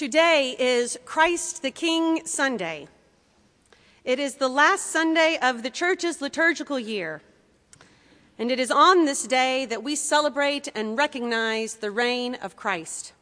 [0.00, 2.88] Today is Christ the King Sunday.
[4.02, 7.20] It is the last Sunday of the church's liturgical year.
[8.38, 13.12] And it is on this day that we celebrate and recognize the reign of Christ.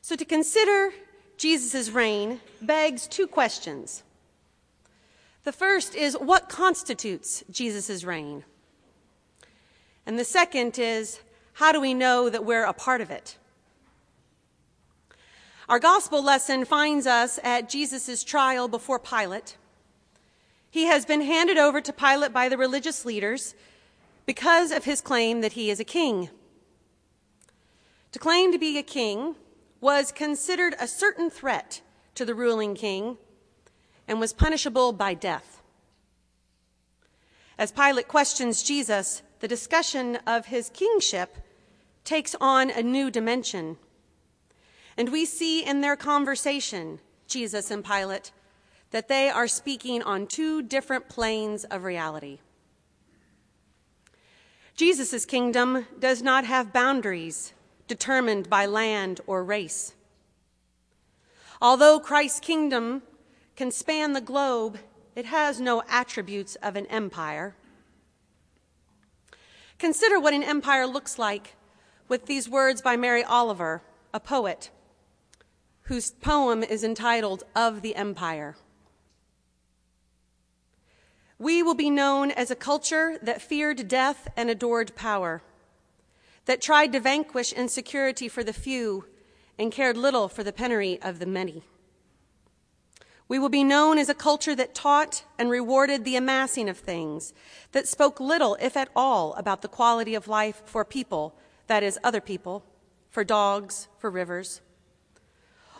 [0.00, 0.94] So to consider
[1.36, 4.02] Jesus' reign begs two questions.
[5.42, 8.44] The first is what constitutes Jesus' reign?
[10.06, 11.20] And the second is
[11.52, 13.36] how do we know that we're a part of it?
[15.66, 19.56] Our gospel lesson finds us at Jesus' trial before Pilate.
[20.70, 23.54] He has been handed over to Pilate by the religious leaders
[24.26, 26.28] because of his claim that he is a king.
[28.12, 29.36] To claim to be a king
[29.80, 31.80] was considered a certain threat
[32.14, 33.16] to the ruling king
[34.06, 35.62] and was punishable by death.
[37.56, 41.38] As Pilate questions Jesus, the discussion of his kingship
[42.04, 43.78] takes on a new dimension.
[44.96, 48.32] And we see in their conversation, Jesus and Pilate,
[48.90, 52.38] that they are speaking on two different planes of reality.
[54.76, 57.52] Jesus' kingdom does not have boundaries
[57.88, 59.94] determined by land or race.
[61.60, 63.02] Although Christ's kingdom
[63.56, 64.78] can span the globe,
[65.14, 67.54] it has no attributes of an empire.
[69.78, 71.56] Consider what an empire looks like
[72.08, 74.70] with these words by Mary Oliver, a poet
[75.84, 78.56] whose poem is entitled Of the Empire.
[81.38, 85.42] We will be known as a culture that feared death and adored power,
[86.46, 89.04] that tried to vanquish insecurity for the few
[89.58, 91.64] and cared little for the penury of the many.
[93.28, 97.34] We will be known as a culture that taught and rewarded the amassing of things,
[97.72, 101.34] that spoke little, if at all, about the quality of life for people,
[101.66, 102.64] that is, other people,
[103.10, 104.60] for dogs, for rivers.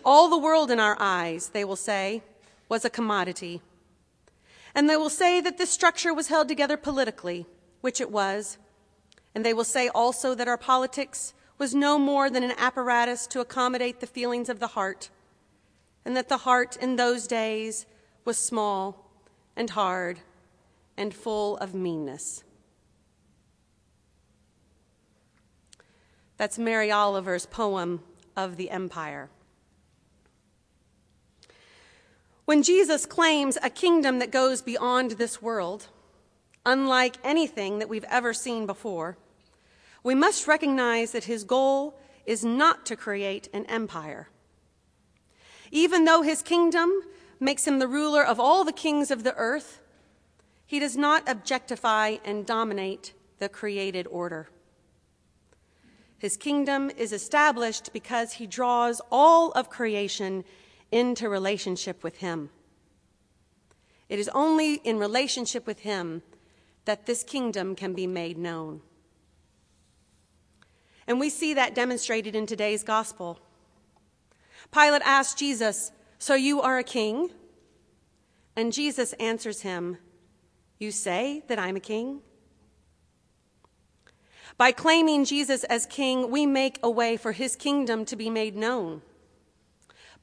[0.04, 2.22] All the world in our eyes, they will say,
[2.68, 3.62] was a commodity.
[4.74, 7.46] And they will say that this structure was held together politically,
[7.80, 8.58] which it was.
[9.34, 13.40] And they will say also that our politics was no more than an apparatus to
[13.40, 15.08] accommodate the feelings of the heart,
[16.04, 17.86] and that the heart in those days
[18.24, 19.10] was small
[19.56, 20.18] and hard
[20.96, 22.42] and full of meanness.
[26.36, 28.02] That's Mary Oliver's poem
[28.36, 29.30] of the Empire.
[32.44, 35.88] When Jesus claims a kingdom that goes beyond this world,
[36.66, 39.16] unlike anything that we've ever seen before,
[40.02, 44.28] we must recognize that his goal is not to create an empire.
[45.70, 46.92] Even though his kingdom
[47.40, 49.80] makes him the ruler of all the kings of the earth,
[50.66, 54.48] he does not objectify and dominate the created order.
[56.18, 60.44] His kingdom is established because he draws all of creation
[60.94, 62.50] into relationship with Him.
[64.08, 66.22] It is only in relationship with Him
[66.84, 68.80] that this kingdom can be made known.
[71.06, 73.40] And we see that demonstrated in today's gospel.
[74.72, 77.30] Pilate asked Jesus, So you are a king?
[78.56, 79.98] And Jesus answers him,
[80.78, 82.20] You say that I'm a king?
[84.56, 88.54] By claiming Jesus as king, we make a way for his kingdom to be made
[88.54, 89.02] known.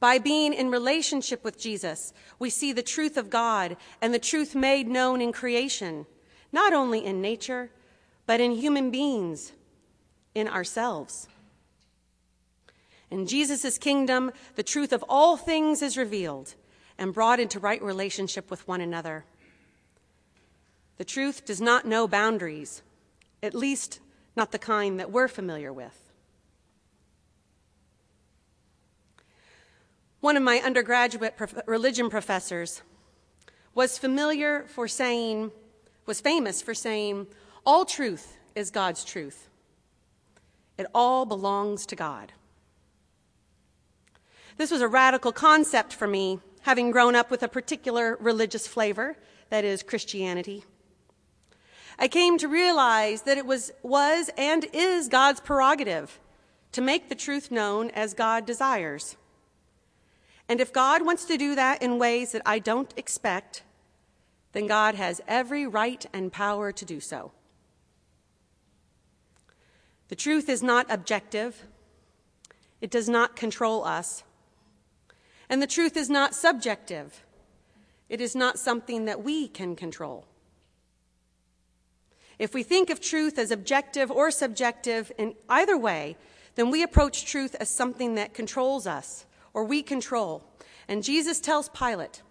[0.01, 4.56] By being in relationship with Jesus, we see the truth of God and the truth
[4.56, 6.07] made known in creation,
[6.51, 7.69] not only in nature,
[8.25, 9.51] but in human beings,
[10.34, 11.28] in ourselves.
[13.11, 16.56] In Jesus' kingdom, the truth of all things is revealed
[16.97, 19.25] and brought into right relationship with one another.
[20.97, 22.81] The truth does not know boundaries,
[23.44, 24.00] at least
[24.35, 26.00] not the kind that we're familiar with.
[30.21, 32.83] One of my undergraduate prof- religion professors
[33.73, 35.51] was familiar for saying,
[36.05, 37.27] was famous for saying,
[37.65, 39.49] all truth is God's truth.
[40.77, 42.33] It all belongs to God.
[44.57, 49.17] This was a radical concept for me, having grown up with a particular religious flavor,
[49.49, 50.63] that is, Christianity.
[51.97, 56.19] I came to realize that it was, was and is God's prerogative
[56.73, 59.17] to make the truth known as God desires.
[60.51, 63.63] And if God wants to do that in ways that I don't expect,
[64.51, 67.31] then God has every right and power to do so.
[70.09, 71.63] The truth is not objective,
[72.81, 74.25] it does not control us.
[75.49, 77.23] And the truth is not subjective,
[78.09, 80.25] it is not something that we can control.
[82.37, 86.17] If we think of truth as objective or subjective in either way,
[86.55, 90.43] then we approach truth as something that controls us or we control.
[90.87, 92.21] And Jesus tells Pilate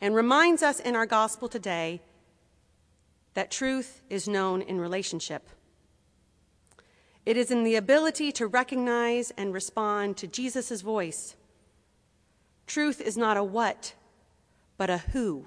[0.00, 2.02] and reminds us in our gospel today
[3.34, 5.48] that truth is known in relationship.
[7.24, 11.36] It is in the ability to recognize and respond to Jesus' voice.
[12.66, 13.94] Truth is not a what,
[14.76, 15.46] but a who.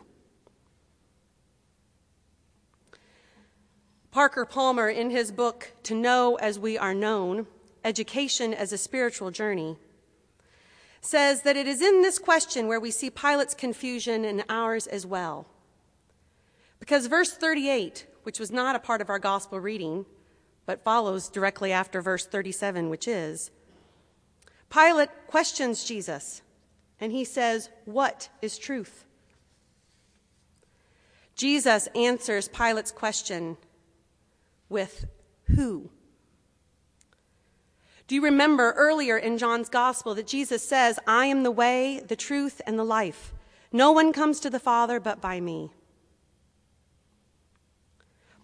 [4.12, 7.48] Parker Palmer, in his book, To Know as We Are Known
[7.84, 9.76] Education as a Spiritual Journey,
[11.06, 15.06] says that it is in this question where we see Pilate's confusion and ours as
[15.06, 15.48] well.
[16.80, 20.06] Because verse 38, which was not a part of our gospel reading,
[20.66, 23.52] but follows directly after verse 37, which is
[24.70, 26.42] Pilate questions Jesus,
[27.00, 29.06] and he says, What is truth?
[31.36, 33.58] Jesus answers Pilate's question
[34.70, 35.06] with
[35.56, 35.90] who?
[38.08, 42.16] Do you remember earlier in John's gospel that Jesus says, I am the way, the
[42.16, 43.34] truth, and the life?
[43.72, 45.72] No one comes to the Father but by me.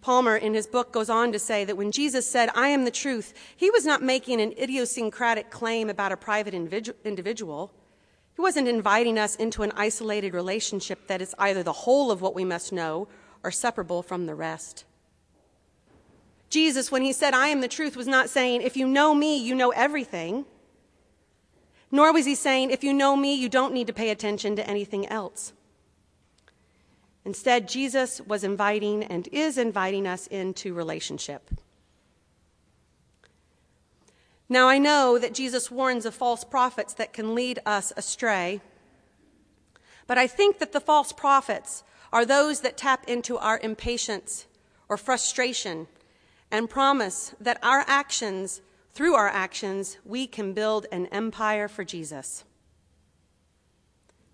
[0.01, 2.91] Palmer, in his book, goes on to say that when Jesus said, I am the
[2.91, 7.71] truth, he was not making an idiosyncratic claim about a private individual.
[8.33, 12.33] He wasn't inviting us into an isolated relationship that is either the whole of what
[12.33, 13.07] we must know
[13.43, 14.85] or separable from the rest.
[16.51, 19.37] Jesus, when he said, I am the truth, was not saying, if you know me,
[19.37, 20.45] you know everything.
[21.89, 24.69] Nor was he saying, if you know me, you don't need to pay attention to
[24.69, 25.53] anything else.
[27.23, 31.51] Instead, Jesus was inviting and is inviting us into relationship.
[34.49, 38.59] Now, I know that Jesus warns of false prophets that can lead us astray,
[40.05, 44.47] but I think that the false prophets are those that tap into our impatience
[44.89, 45.87] or frustration
[46.51, 48.61] and promise that our actions,
[48.93, 52.43] through our actions, we can build an empire for Jesus.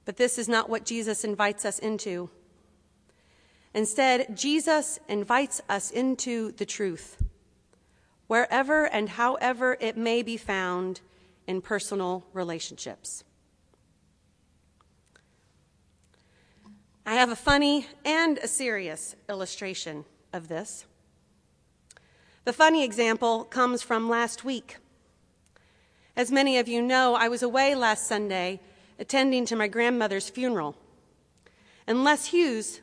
[0.03, 2.29] But this is not what Jesus invites us into.
[3.73, 7.21] Instead, Jesus invites us into the truth,
[8.25, 11.01] wherever and however it may be found
[11.45, 13.23] in personal relationships.
[17.05, 20.03] I have a funny and a serious illustration
[20.33, 20.85] of this.
[22.47, 24.77] The funny example comes from last week.
[26.15, 28.61] As many of you know, I was away last Sunday
[28.97, 30.77] attending to my grandmother's funeral.
[31.85, 32.79] And Les Hughes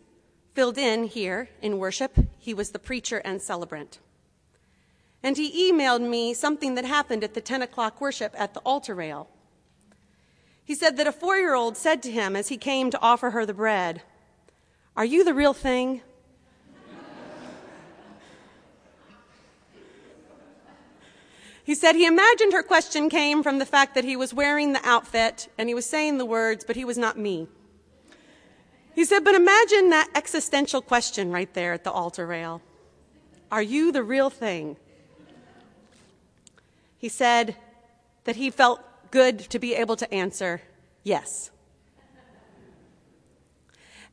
[0.52, 2.14] filled in here in worship.
[2.38, 4.00] He was the preacher and celebrant.
[5.22, 8.94] And he emailed me something that happened at the 10 o'clock worship at the altar
[8.94, 9.31] rail.
[10.62, 13.31] He said that a four year old said to him as he came to offer
[13.31, 14.02] her the bread,
[14.94, 16.02] Are you the real thing?
[21.75, 24.88] He said he imagined her question came from the fact that he was wearing the
[24.88, 27.49] outfit and he was saying the words, but he was not me.
[28.94, 32.62] He said, but imagine that existential question right there at the altar rail
[33.50, 34.76] Are you the real thing?
[36.97, 37.56] He said
[38.23, 38.81] that he felt
[39.11, 40.62] good to be able to answer
[41.03, 41.50] yes.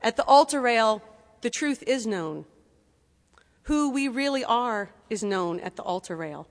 [0.01, 1.03] At the altar rail,
[1.41, 2.45] the truth is known.
[3.65, 6.47] Who we really are is known at the altar rail.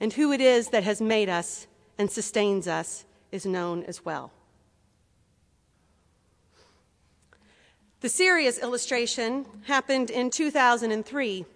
[0.00, 1.66] And who it is that has made us
[1.98, 4.32] and sustains us is known as well.
[8.00, 11.46] The serious illustration happened in 2003,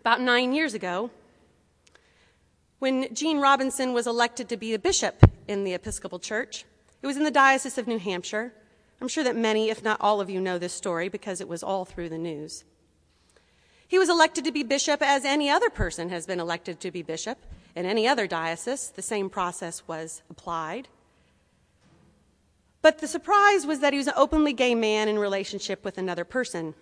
[0.00, 1.10] about nine years ago,
[2.80, 6.64] when Gene Robinson was elected to be a bishop in the Episcopal Church.
[7.00, 8.52] It was in the Diocese of New Hampshire.
[9.00, 11.62] I'm sure that many, if not all of you, know this story because it was
[11.62, 12.64] all through the news.
[13.86, 17.02] He was elected to be bishop as any other person has been elected to be
[17.02, 17.38] bishop
[17.74, 18.90] in any other diocese.
[18.90, 20.88] The same process was applied.
[22.82, 26.24] But the surprise was that he was an openly gay man in relationship with another
[26.24, 26.74] person.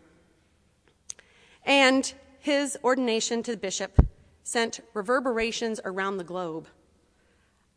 [1.64, 4.04] And his ordination to the bishop
[4.42, 6.66] sent reverberations around the globe.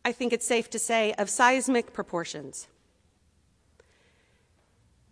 [0.05, 2.67] I think it's safe to say of seismic proportions.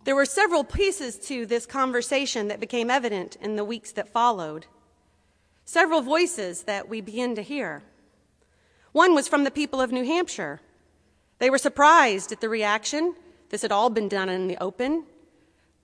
[0.03, 4.65] There were several pieces to this conversation that became evident in the weeks that followed,
[5.63, 7.83] several voices that we begin to hear.
[8.91, 10.59] One was from the people of New Hampshire.
[11.39, 13.15] They were surprised at the reaction.
[13.49, 15.05] This had all been done in the open.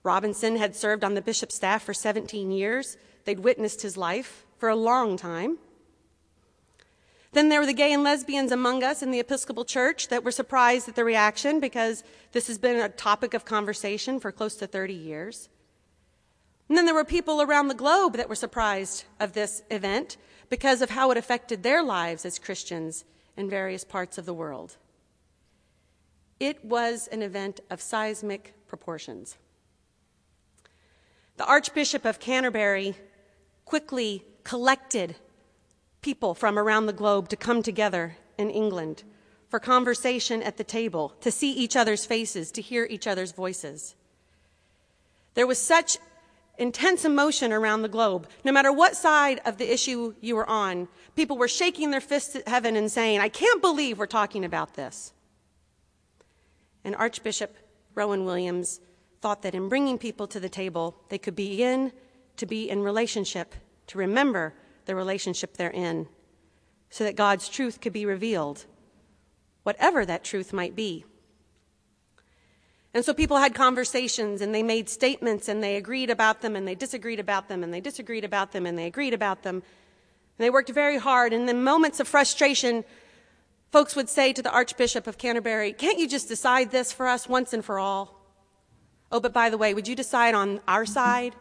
[0.02, 2.96] Robinson had served on the bishop's staff for 17 years.
[3.24, 5.58] They'd witnessed his life for a long time.
[7.32, 10.30] Then there were the gay and lesbians among us in the Episcopal Church that were
[10.30, 14.66] surprised at the reaction because this has been a topic of conversation for close to
[14.66, 15.48] 30 years.
[16.68, 20.16] And then there were people around the globe that were surprised of this event
[20.48, 23.04] because of how it affected their lives as Christians
[23.36, 24.76] in various parts of the world.
[26.40, 29.36] It was an event of seismic proportions.
[31.36, 32.96] The Archbishop of Canterbury
[33.64, 35.16] quickly collected
[36.00, 39.04] people from around the globe to come together in England
[39.48, 43.94] for conversation at the table, to see each other's faces, to hear each other's voices.
[45.34, 45.98] There was such
[46.58, 48.28] intense emotion around the globe.
[48.44, 52.36] No matter what side of the issue you were on, people were shaking their fists
[52.36, 55.12] at heaven and saying, I can't believe we're talking about this.
[56.84, 57.56] And Archbishop
[57.94, 58.80] Rowan Williams
[59.20, 61.92] thought that in bringing people to the table, they could begin
[62.36, 63.54] to be in relationship,
[63.88, 66.06] to remember the relationship they're in,
[66.90, 68.64] so that God's truth could be revealed,
[69.62, 71.04] whatever that truth might be.
[72.94, 76.66] And so people had conversations and they made statements and they agreed about them and
[76.66, 79.56] they disagreed about them and they disagreed about them and they agreed about them.
[79.56, 79.62] And
[80.44, 81.32] they worked very hard.
[81.32, 82.84] And in moments of frustration,
[83.70, 87.28] folks would say to the Archbishop of Canterbury, Can't you just decide this for us
[87.28, 88.18] once and for all?
[89.12, 91.34] Oh, but by the way, would you decide on our side?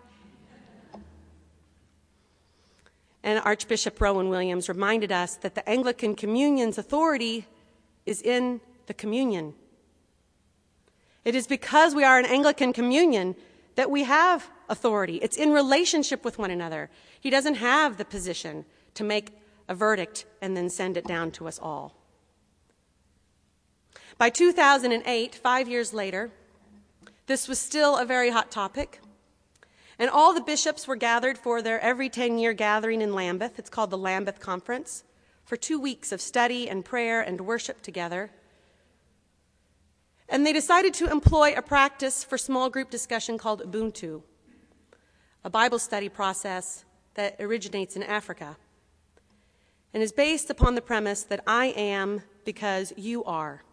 [3.24, 7.46] And Archbishop Rowan Williams reminded us that the Anglican Communion's authority
[8.06, 9.54] is in the communion.
[11.28, 13.36] It is because we are an Anglican communion
[13.76, 15.18] that we have authority.
[15.18, 16.90] It's in relationship with one another.
[17.20, 21.50] He doesn't have the position to make a verdict and then send it down to
[21.50, 21.98] us all.
[24.18, 26.32] By 2008, five years later,
[27.26, 29.02] this was still a very hot topic.
[30.00, 33.60] And all the bishops were gathered for their every 10 year gathering in Lambeth.
[33.60, 35.04] It's called the Lambeth Conference
[35.44, 38.32] for two weeks of study and prayer and worship together.
[40.38, 44.22] And they decided to employ a practice for small group discussion called Ubuntu,
[45.44, 48.56] a Bible study process that originates in Africa
[49.96, 53.64] and is based upon the premise that I am because you are.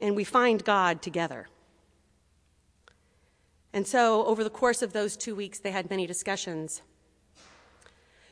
[0.00, 1.48] And we find God together.
[3.74, 6.80] And so, over the course of those two weeks, they had many discussions.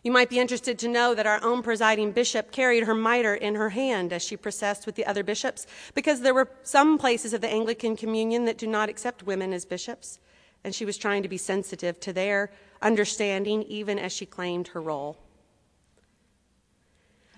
[0.09, 3.57] You might be interested to know that our own presiding bishop carried her mitre in
[3.57, 7.43] her hand as she processed with the other bishops, because there were some places of
[7.43, 10.19] the Anglican Communion that do not accept women as bishops,
[10.65, 12.51] and she was trying to be sensitive to their
[12.81, 15.19] understanding, even as she claimed her role.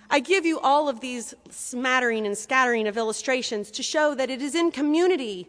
[0.08, 4.40] I give you all of these smattering and scattering of illustrations to show that it
[4.40, 5.48] is in community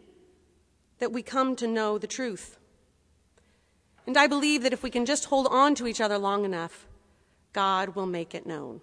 [0.98, 2.58] that we come to know the truth.
[4.08, 6.88] And I believe that if we can just hold on to each other long enough,
[7.52, 8.80] God will make it known.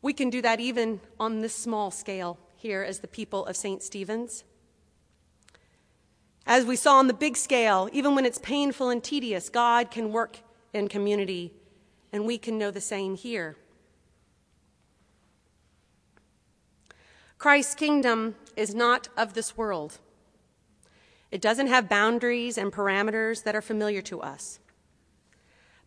[0.00, 3.82] We can do that even on this small scale here as the people of St.
[3.82, 4.44] Stephen's.
[6.44, 10.12] As we saw on the big scale, even when it's painful and tedious, God can
[10.12, 10.38] work
[10.72, 11.52] in community,
[12.12, 13.56] and we can know the same here.
[17.38, 19.98] Christ's kingdom is not of this world.
[21.30, 24.58] It doesn't have boundaries and parameters that are familiar to us.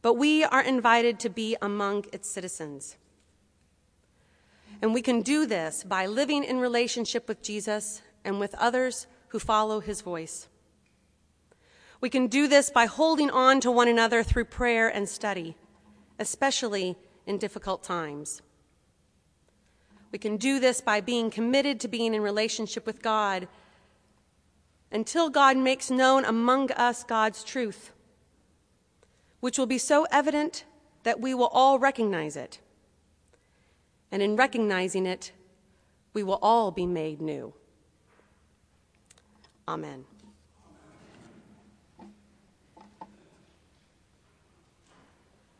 [0.05, 2.95] But we are invited to be among its citizens.
[4.79, 9.39] And we can do this by living in relationship with Jesus and with others who
[9.39, 10.47] follow his voice.
[12.01, 15.57] We can do this by holding on to one another through prayer and study,
[16.19, 16.95] especially
[17.25, 18.43] in difficult times.
[20.11, 23.47] We can do this by being committed to being in relationship with God
[24.91, 27.91] until God makes known among us God's truth,
[29.45, 30.63] which will be so evident
[31.03, 32.57] that we will all recognize it.
[34.11, 35.33] And in recognizing it,
[36.15, 37.53] we will all be made new.
[39.67, 40.05] Amen.